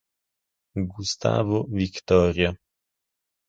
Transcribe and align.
Gustavo 0.93 1.69
Victoria 1.69 2.57